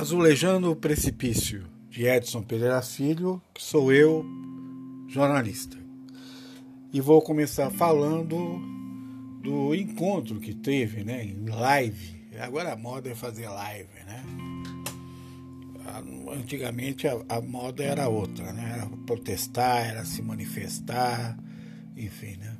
[0.00, 4.24] Azulejando o Precipício, de Edson Pereira Filho, que sou eu,
[5.06, 5.76] jornalista.
[6.90, 8.58] E vou começar falando
[9.42, 12.30] do encontro que teve né, em live.
[12.40, 14.24] Agora a moda é fazer live, né?
[16.32, 18.76] Antigamente a, a moda era outra, né?
[18.76, 21.38] Era protestar, era se manifestar,
[21.94, 22.56] enfim, né?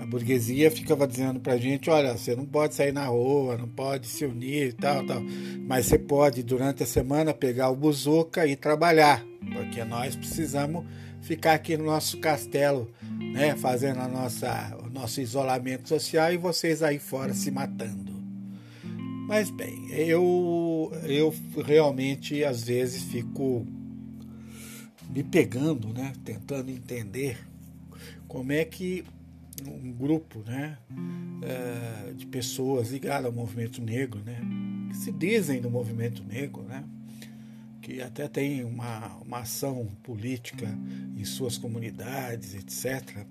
[0.00, 3.68] A burguesia ficava dizendo para a gente, olha, você não pode sair na rua, não
[3.68, 5.22] pode se unir e tal, tal,
[5.66, 10.84] mas você pode durante a semana pegar o buzuca e trabalhar, porque nós precisamos
[11.20, 12.90] ficar aqui no nosso castelo,
[13.32, 18.12] né, fazendo a nossa, o nosso isolamento social e vocês aí fora se matando.
[19.28, 21.34] Mas bem, eu, eu
[21.64, 23.64] realmente às vezes fico
[25.08, 27.38] me pegando, né, tentando entender
[28.26, 29.04] como é que
[29.70, 30.78] um grupo né,
[31.42, 34.40] é, de pessoas ligadas ao movimento negro, né,
[34.90, 36.84] que se dizem do movimento negro, né,
[37.80, 40.68] que até tem uma, uma ação política
[41.16, 43.26] em suas comunidades, etc.,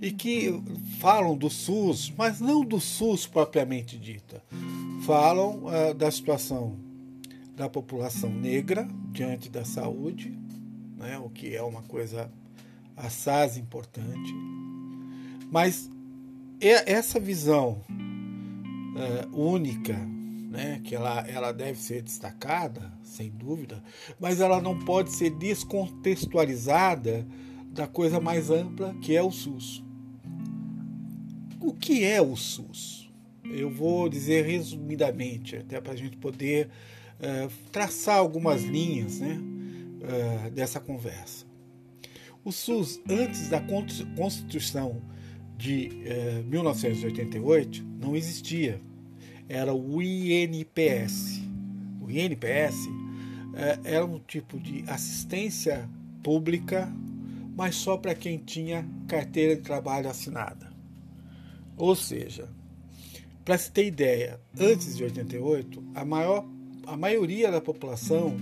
[0.00, 0.52] e que
[1.00, 4.42] falam do SUS, mas não do SUS propriamente dita.
[5.04, 6.76] Falam uh, da situação
[7.56, 10.38] da população negra diante da saúde,
[10.96, 12.30] né, o que é uma coisa
[12.96, 14.34] assaz importante
[15.50, 15.90] mas
[16.60, 17.80] essa visão
[18.96, 23.82] é, única, né, que ela, ela deve ser destacada, sem dúvida,
[24.18, 27.26] mas ela não pode ser descontextualizada
[27.70, 29.84] da coisa mais ampla que é o SUS.
[31.60, 33.10] O que é o SUS?
[33.44, 36.68] Eu vou dizer resumidamente, até para a gente poder
[37.20, 39.40] é, traçar algumas linhas né,
[40.02, 41.46] é, dessa conversa.
[42.44, 43.60] O SUS, antes da
[44.16, 45.02] Constituição
[45.58, 48.80] de eh, 1988 não existia.
[49.48, 51.42] Era o INPS.
[52.00, 52.88] O INPS
[53.54, 55.90] eh, era um tipo de assistência
[56.22, 56.90] pública,
[57.56, 60.72] mas só para quem tinha carteira de trabalho assinada.
[61.76, 62.48] Ou seja,
[63.44, 66.46] para se ter ideia, antes de 88, a, maior,
[66.86, 68.36] a maioria da população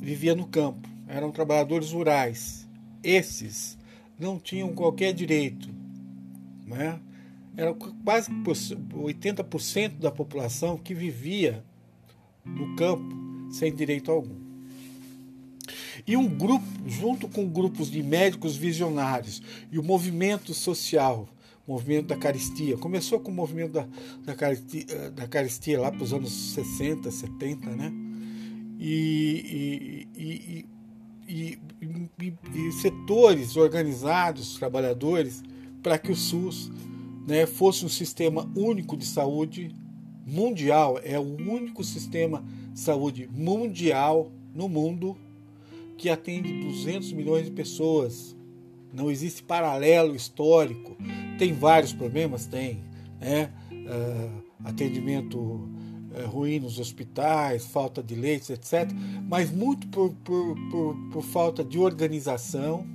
[0.00, 2.68] vivia no campo, eram trabalhadores rurais.
[3.02, 3.78] Esses
[4.18, 5.83] não tinham qualquer direito
[6.66, 7.00] né?
[7.56, 7.72] Era
[8.04, 11.64] quase 80% da população que vivia
[12.44, 14.44] no campo sem direito algum.
[16.06, 21.28] E um grupo, junto com grupos de médicos visionários e o movimento social,
[21.66, 23.88] o movimento da caristia, começou com o movimento da,
[24.24, 27.92] da, caristia, da caristia lá para os anos 60, 70, né?
[28.78, 30.66] E, e,
[31.26, 31.58] e,
[32.54, 35.42] e setores organizados, trabalhadores,
[35.84, 36.72] para que o SUS
[37.26, 39.70] né, fosse um sistema único de saúde
[40.26, 45.14] mundial, é o único sistema de saúde mundial no mundo
[45.98, 48.34] que atende 200 milhões de pessoas.
[48.94, 50.96] Não existe paralelo histórico.
[51.38, 52.80] Tem vários problemas, tem,
[53.20, 53.50] né?
[53.70, 58.90] Uh, atendimento uh, ruim nos hospitais, falta de leitos, etc.
[59.28, 62.93] Mas muito por, por, por, por falta de organização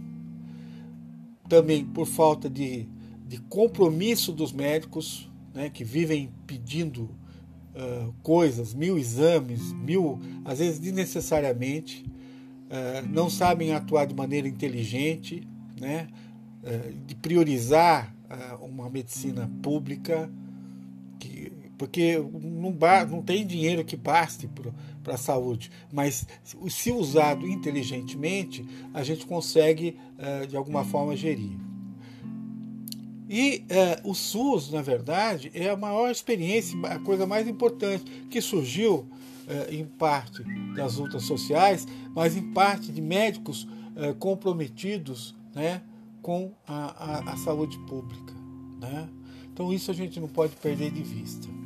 [1.49, 2.87] também por falta de,
[3.27, 10.79] de compromisso dos médicos, né, que vivem pedindo uh, coisas, mil exames, mil, às vezes
[10.79, 15.45] desnecessariamente, uh, não sabem atuar de maneira inteligente,
[15.79, 16.07] né,
[16.63, 18.15] uh, de priorizar
[18.61, 20.29] uma medicina pública,
[21.79, 22.75] porque não,
[23.09, 24.49] não tem dinheiro que baste
[25.01, 26.27] para a saúde, mas
[26.67, 31.57] se usado inteligentemente, a gente consegue uh, de alguma forma gerir.
[33.29, 33.63] E
[34.03, 39.07] uh, o SUS, na verdade, é a maior experiência, a coisa mais importante que surgiu
[39.47, 40.43] uh, em parte
[40.75, 43.67] das lutas sociais, mas em parte de médicos
[44.17, 45.81] comprometidos né,
[46.21, 48.33] com a, a, a saúde pública.
[48.79, 49.09] Né?
[49.51, 51.58] Então, isso a gente não pode perder de vista.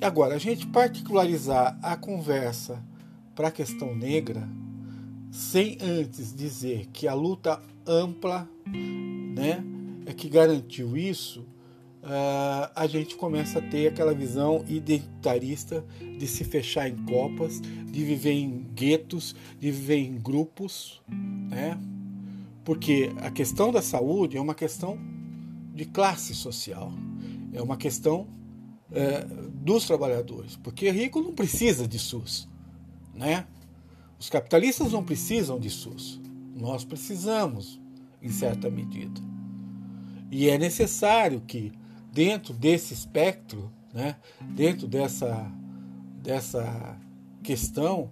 [0.00, 2.82] Agora, a gente particularizar a conversa
[3.34, 4.48] para a questão negra,
[5.30, 9.64] sem antes dizer que a luta ampla né,
[10.06, 11.40] é que garantiu isso,
[12.02, 15.84] uh, a gente começa a ter aquela visão identitarista
[16.18, 21.78] de se fechar em copas, de viver em guetos, de viver em grupos, né?
[22.64, 24.98] porque a questão da saúde é uma questão
[25.72, 26.92] de classe social,
[27.52, 28.26] é uma questão
[28.92, 32.48] é, dos trabalhadores, porque rico não precisa de SUS,
[33.14, 33.46] né?
[34.18, 36.20] Os capitalistas não precisam de SUS,
[36.56, 37.80] nós precisamos,
[38.22, 39.20] em certa medida.
[40.30, 41.72] E é necessário que,
[42.12, 45.50] dentro desse espectro, né, dentro dessa,
[46.22, 46.98] dessa
[47.42, 48.10] questão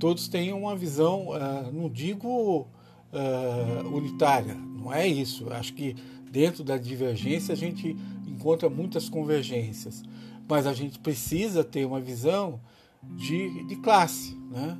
[0.00, 2.66] todos tenham uma visão, uh, não digo
[3.12, 5.52] uh, unitária, não é isso.
[5.52, 5.94] Acho que
[6.30, 7.96] dentro da divergência a gente
[8.26, 10.02] encontra muitas convergências,
[10.48, 12.60] mas a gente precisa ter uma visão
[13.02, 14.78] de, de classe, né?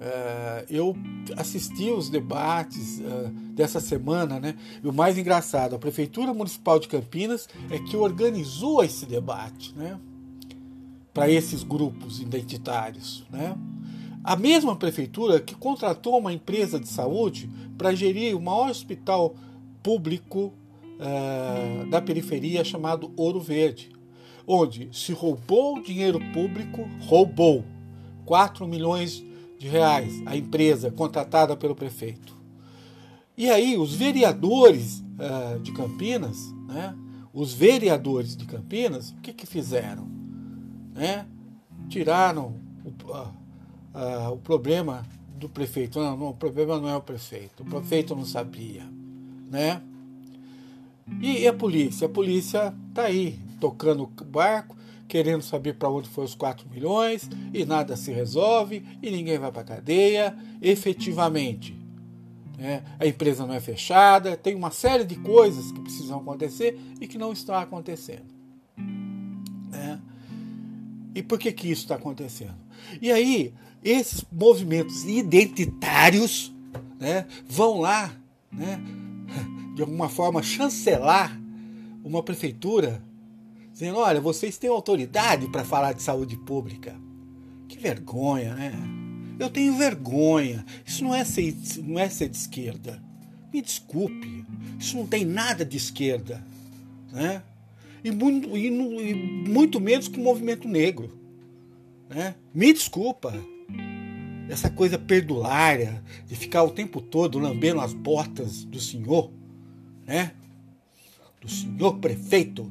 [0.00, 0.96] Uh, eu
[1.36, 4.54] assisti os debates uh, dessa semana, né?
[4.82, 10.00] E o mais engraçado, a Prefeitura Municipal de Campinas é que organizou esse debate, né?
[11.12, 13.54] Para esses grupos identitários, né?
[14.22, 19.34] A mesma prefeitura que contratou uma empresa de saúde para gerir o maior hospital
[19.82, 20.52] público
[20.98, 23.90] uh, da periferia chamado Ouro Verde,
[24.46, 27.64] onde se roubou dinheiro público, roubou
[28.26, 29.24] 4 milhões
[29.58, 32.36] de reais a empresa contratada pelo prefeito.
[33.36, 36.36] E aí os vereadores uh, de Campinas,
[36.68, 36.94] né,
[37.32, 40.06] os vereadores de Campinas, o que, que fizeram?
[40.92, 41.26] Né?
[41.88, 43.39] Tiraram o, uh,
[43.94, 45.06] uh, o problema
[45.36, 45.98] do prefeito.
[45.98, 47.62] Não, não, o problema não é o prefeito.
[47.62, 48.84] O prefeito não sabia.
[49.50, 49.80] Né?
[51.20, 52.06] E a polícia?
[52.06, 54.76] A polícia está aí, tocando o barco,
[55.08, 59.50] querendo saber para onde foram os 4 milhões e nada se resolve e ninguém vai
[59.50, 60.36] para cadeia.
[60.62, 61.76] Efetivamente,
[62.56, 62.84] né?
[62.98, 67.18] a empresa não é fechada, tem uma série de coisas que precisam acontecer e que
[67.18, 68.26] não estão acontecendo.
[69.70, 70.00] Né?
[71.20, 72.56] E por que, que isso está acontecendo?
[72.98, 73.52] E aí,
[73.84, 76.50] esses movimentos identitários
[76.98, 78.10] né, vão lá,
[78.50, 78.80] né,
[79.76, 81.38] de alguma forma, chancelar
[82.02, 83.04] uma prefeitura
[83.70, 86.96] dizendo: olha, vocês têm autoridade para falar de saúde pública.
[87.68, 88.72] Que vergonha, né?
[89.38, 90.64] Eu tenho vergonha.
[90.86, 93.02] Isso não é ser, não é ser de esquerda.
[93.52, 94.46] Me desculpe.
[94.78, 96.42] Isso não tem nada de esquerda.
[97.12, 97.42] Né?
[98.02, 99.14] E, muito, e, e
[99.48, 101.18] muito menos que o movimento negro.
[102.08, 102.34] Né?
[102.52, 103.32] Me desculpa.
[104.48, 109.30] Essa coisa perdulária de ficar o tempo todo lambendo as botas do senhor,
[110.04, 110.32] né?
[111.40, 112.70] Do senhor prefeito.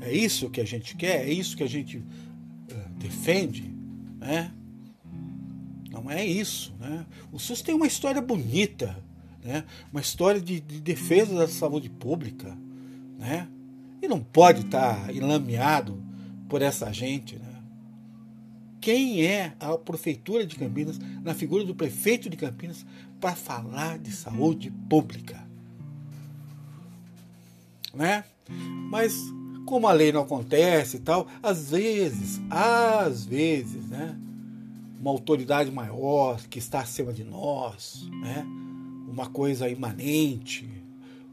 [0.00, 1.28] É isso que a gente quer?
[1.28, 2.04] É isso que a gente uh,
[2.98, 3.72] defende?
[4.18, 4.52] Né?
[5.90, 6.74] Não é isso.
[6.80, 7.06] Né?
[7.32, 8.96] O SUS tem uma história bonita,
[9.44, 9.64] né?
[9.92, 12.56] uma história de, de defesa da saúde pública.
[13.16, 13.48] Né?
[14.00, 16.02] E não pode estar enlameado
[16.48, 17.36] por essa gente.
[17.36, 17.62] Né?
[18.80, 22.84] Quem é a Prefeitura de Campinas, na figura do prefeito de Campinas,
[23.20, 25.44] para falar de saúde pública?
[27.94, 28.24] Né?
[28.90, 29.14] Mas
[29.66, 34.16] como a lei não acontece e tal, às vezes, às vezes, né,
[35.00, 38.46] uma autoridade maior que está acima de nós, né,
[39.08, 40.70] uma coisa imanente,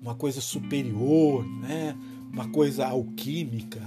[0.02, 1.96] uma coisa superior, né,
[2.34, 3.80] uma coisa alquímica,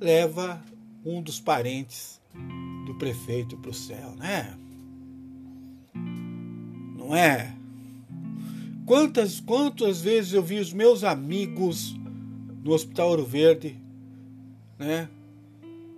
[0.00, 0.60] leva
[1.04, 2.20] um dos parentes
[2.84, 4.58] do prefeito para o céu, né?
[5.94, 7.54] Não é?
[8.84, 11.94] Quantas, quantas vezes eu vi os meus amigos
[12.64, 13.80] no Hospital Ouro Verde,
[14.76, 15.08] né?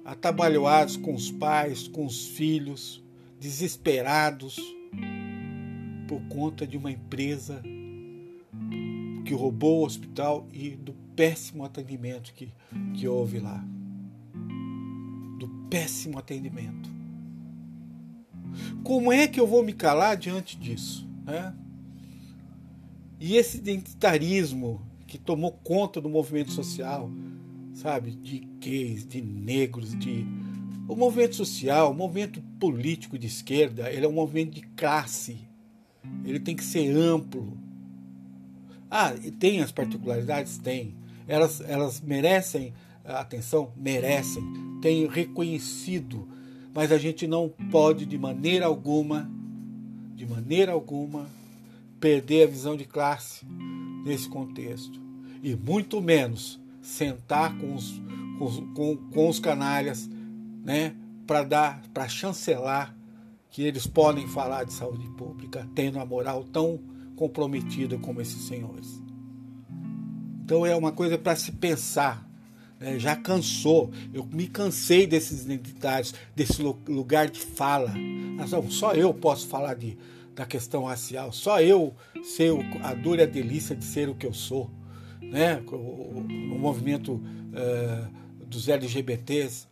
[0.05, 3.03] atabalhoados com os pais, com os filhos,
[3.41, 4.61] desesperados
[6.07, 7.63] por conta de uma empresa
[9.25, 12.53] que roubou o hospital e do péssimo atendimento que,
[12.95, 13.65] que houve lá.
[15.39, 16.95] Do péssimo atendimento.
[18.85, 21.09] Como é que eu vou me calar diante disso?
[21.25, 21.55] Né?
[23.19, 27.11] E esse identitarismo que tomou conta do movimento social,
[27.75, 28.11] sabe?
[28.11, 30.27] De gays, de negros, de.
[30.89, 35.39] O movimento social, o movimento político de esquerda, ele é um movimento de classe.
[36.25, 37.59] Ele tem que ser amplo.
[38.89, 40.59] Ah, tem as particularidades?
[40.59, 40.95] Tem.
[41.27, 42.73] Elas, elas merecem
[43.05, 43.73] atenção?
[43.77, 44.43] Merecem.
[44.81, 46.29] Tem reconhecido.
[46.75, 49.31] Mas a gente não pode, de maneira alguma,
[50.15, 51.27] de maneira alguma,
[51.99, 53.47] perder a visão de classe
[54.05, 55.01] nesse contexto.
[55.43, 58.01] E muito menos sentar com os,
[58.39, 60.09] com, com, com os canalhas
[60.63, 60.95] né,
[61.27, 62.95] para dar, para chancelar
[63.51, 66.79] que eles podem falar de saúde pública tendo a moral tão
[67.17, 69.01] comprometida como esses senhores.
[70.47, 72.25] Então é uma coisa para se pensar.
[72.79, 73.01] Né?
[73.01, 77.93] Já cansou, eu me cansei desses identitários, desse lugar de fala.
[78.71, 79.99] Só eu posso falar de,
[80.37, 81.33] da questão racial.
[81.33, 82.51] Só eu sei
[82.85, 84.71] a dor e a delícia de ser o que eu sou.
[85.21, 85.61] Né?
[85.67, 88.09] O, o movimento uh,
[88.47, 89.67] dos LGBTs.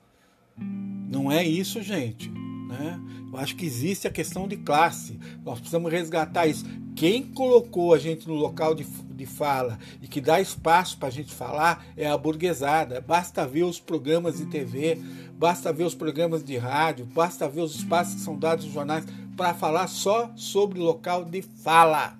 [0.58, 2.32] Não é isso, gente.
[2.68, 3.00] Né?
[3.32, 5.18] Eu acho que existe a questão de classe.
[5.44, 6.64] Nós precisamos resgatar isso.
[6.94, 11.12] Quem colocou a gente no local de, de fala e que dá espaço para a
[11.12, 13.00] gente falar é a burguesada.
[13.00, 14.98] Basta ver os programas de TV,
[15.36, 19.04] basta ver os programas de rádio, basta ver os espaços que são dados nos jornais
[19.36, 22.16] para falar só sobre local de fala.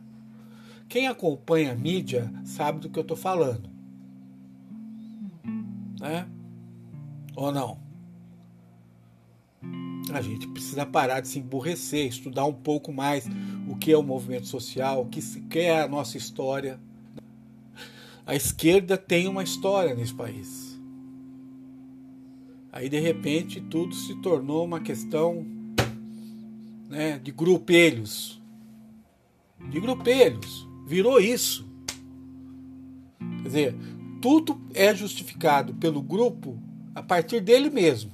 [0.89, 3.71] Quem acompanha a mídia sabe do que eu estou falando.
[6.01, 6.27] Né?
[7.37, 7.84] Ou não?
[10.15, 13.27] A gente precisa parar de se emburrecer, estudar um pouco mais
[13.69, 16.79] o que é o movimento social, o que é a nossa história.
[18.25, 20.81] A esquerda tem uma história nesse país.
[22.71, 25.45] Aí de repente tudo se tornou uma questão
[26.89, 28.41] né, de grupelhos.
[29.69, 30.69] De grupelhos.
[30.87, 31.69] Virou isso.
[33.19, 33.77] Quer dizer,
[34.23, 36.57] tudo é justificado pelo grupo
[36.95, 38.13] a partir dele mesmo.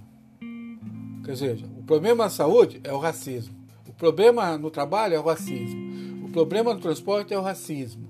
[1.23, 3.53] Quer dizer, problema da saúde é o racismo.
[3.89, 6.25] O problema no trabalho é o racismo.
[6.25, 8.07] O problema no transporte é o racismo.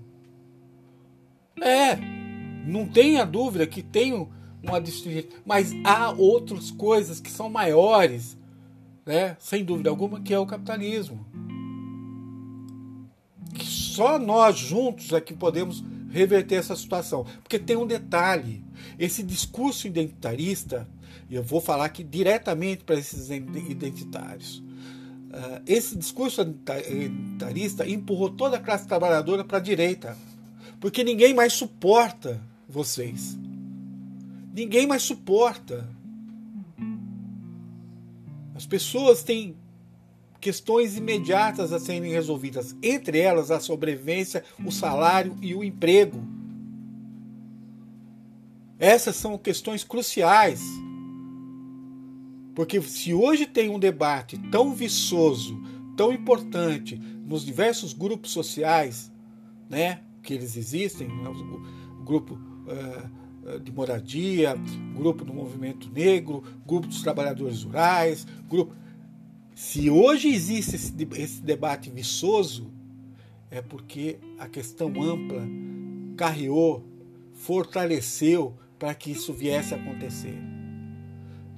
[1.63, 1.97] É,
[2.67, 4.29] não tenha dúvida que tem
[4.63, 8.37] uma distinção, mas há outras coisas que são maiores,
[9.07, 9.35] né?
[9.41, 11.25] sem dúvida alguma, que é o capitalismo.
[13.55, 17.25] Que só nós juntos é que podemos reverter essa situação.
[17.43, 18.63] Porque tem um detalhe:
[18.99, 20.89] esse discurso identitarista,
[21.29, 24.59] e eu vou falar aqui diretamente para esses identitários.
[24.59, 30.17] Uh, esse discurso identitarista empurrou toda a classe trabalhadora para a direita,
[30.81, 33.39] porque ninguém mais suporta vocês.
[34.53, 35.89] Ninguém mais suporta.
[38.55, 39.57] As pessoas têm
[40.41, 46.25] questões imediatas a serem resolvidas, entre elas a sobrevivência, o salário e o emprego.
[48.79, 50.63] Essas são questões cruciais.
[52.55, 55.61] Porque se hoje tem um debate tão viçoso,
[55.97, 59.13] tão importante nos diversos grupos sociais,
[59.69, 64.57] né, que eles existem, né, o, grupo uh, de moradia,
[64.97, 68.75] grupo do movimento negro, grupo dos trabalhadores rurais, grupo
[69.61, 72.73] se hoje existe esse, debate viçoso,
[73.51, 75.47] é porque a questão ampla
[76.17, 76.83] carreou,
[77.35, 80.35] fortaleceu para que isso viesse a acontecer.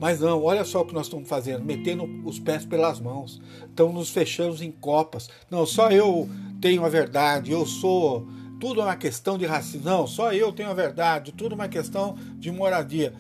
[0.00, 3.40] Mas não, olha só o que nós estamos fazendo, metendo os pés pelas mãos.
[3.70, 5.30] Estamos nos fechando em copas.
[5.48, 6.28] Não, só eu
[6.60, 8.26] tenho a verdade, eu sou.
[8.58, 9.88] Tudo é uma questão de racismo.
[9.88, 13.14] Não, só eu tenho a verdade, tudo é uma questão de moradia.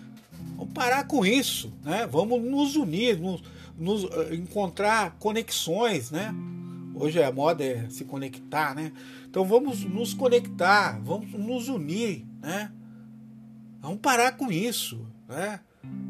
[0.56, 2.04] Vamos parar com isso, né?
[2.10, 3.42] Vamos nos unir, nos,
[3.76, 6.34] nos, eh, encontrar conexões, né?
[6.94, 8.92] Hoje a moda é se conectar, né?
[9.28, 12.70] Então vamos nos conectar, vamos nos unir, né?
[13.80, 15.60] Vamos parar com isso, né?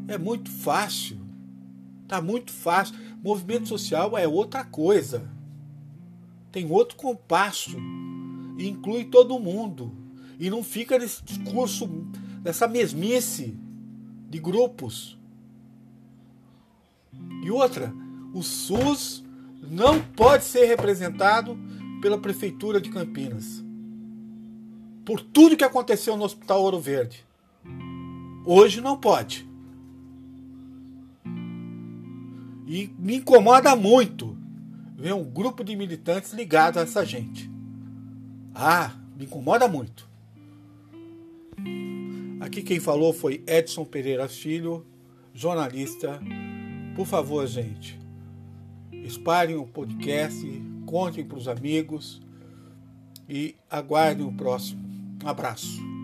[0.07, 1.19] É muito fácil,
[2.07, 2.95] tá muito fácil.
[3.23, 5.31] Movimento social é outra coisa,
[6.51, 7.77] tem outro compasso,
[8.59, 9.91] inclui todo mundo
[10.39, 11.89] e não fica nesse discurso,
[12.43, 13.57] nessa mesmice
[14.29, 15.17] de grupos.
[17.43, 17.93] E outra,
[18.33, 19.23] o SUS
[19.61, 21.57] não pode ser representado
[22.01, 23.63] pela Prefeitura de Campinas.
[25.05, 27.25] Por tudo que aconteceu no Hospital Ouro Verde.
[28.45, 29.47] Hoje não pode.
[32.65, 34.37] E me incomoda muito
[34.95, 37.49] ver um grupo de militantes ligado a essa gente.
[38.55, 40.07] Ah, me incomoda muito.
[42.39, 44.85] Aqui quem falou foi Edson Pereira Filho,
[45.33, 46.21] jornalista
[46.95, 47.99] por favor, gente,
[48.91, 50.45] espalhem o podcast,
[50.85, 52.21] contem para os amigos
[53.27, 54.83] e aguardem o próximo.
[55.23, 56.02] Um abraço.